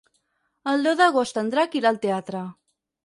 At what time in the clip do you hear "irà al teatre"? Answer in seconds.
1.81-2.43